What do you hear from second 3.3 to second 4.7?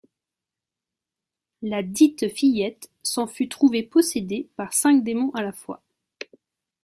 trouvée possédée